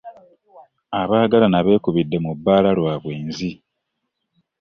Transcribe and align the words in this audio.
Abaagalana 1.01 1.59
beekubidde 1.65 2.17
mu 2.25 2.31
bbala 2.37 2.69
lw'abwenzi. 2.77 3.51